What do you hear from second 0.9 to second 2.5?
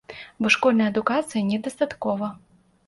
адукацыі недастаткова.